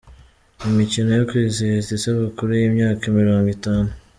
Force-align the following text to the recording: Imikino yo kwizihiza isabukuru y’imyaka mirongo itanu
Imikino 0.69 1.09
yo 1.17 1.23
kwizihiza 1.29 1.89
isabukuru 1.97 2.51
y’imyaka 2.59 3.03
mirongo 3.19 3.47
itanu 3.57 3.89